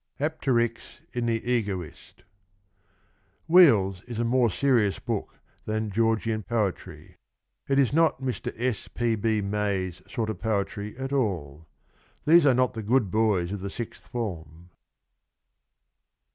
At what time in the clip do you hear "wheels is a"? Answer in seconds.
3.53-4.23